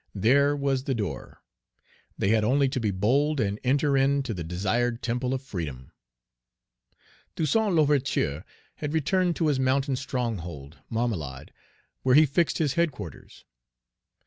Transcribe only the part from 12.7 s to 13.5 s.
headquarters.